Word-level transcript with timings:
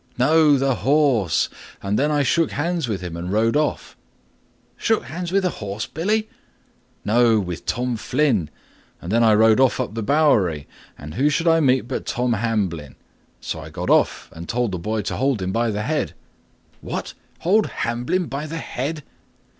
"No, 0.17 0.57
the 0.57 0.73
horse; 0.77 1.47
and 1.83 1.93
then 1.99 2.09
I 2.09 2.23
shook 2.23 2.49
hands 2.53 2.87
with 2.87 3.01
him 3.01 3.15
and 3.15 3.31
rode 3.31 3.55
off." 3.55 3.95
"Shook 4.75 5.03
hands 5.03 5.31
with 5.31 5.43
the 5.43 5.51
horse, 5.61 5.85
Billy?" 5.85 6.27
"No, 7.05 7.39
with 7.39 7.67
Tom 7.67 7.97
Flynn; 7.97 8.49
and 8.99 9.11
then 9.11 9.23
I 9.23 9.35
rode 9.35 9.59
off 9.59 9.79
up 9.79 9.93
the 9.93 10.01
Bowery, 10.01 10.67
and 10.97 11.13
who 11.13 11.29
should 11.29 11.47
I 11.47 11.59
meet 11.59 11.81
but 11.87 12.07
Tom 12.07 12.33
Hamblin; 12.33 12.95
so 13.41 13.59
I 13.59 13.69
got 13.69 13.91
off 13.91 14.27
and 14.33 14.49
told 14.49 14.71
the 14.71 14.79
boy 14.79 15.03
to 15.03 15.17
hold 15.17 15.39
him 15.39 15.51
by 15.51 15.69
the 15.69 15.83
head." 15.83 16.13
"What! 16.81 17.13
hold 17.41 17.67
Hamblin 17.67 18.25
by 18.25 18.47
the 18.47 18.57
head?" 18.57 19.03